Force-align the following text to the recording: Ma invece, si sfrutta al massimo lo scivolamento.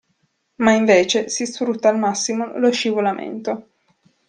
Ma 0.55 0.71
invece, 0.73 1.29
si 1.29 1.45
sfrutta 1.45 1.87
al 1.87 1.99
massimo 1.99 2.57
lo 2.57 2.71
scivolamento. 2.71 3.67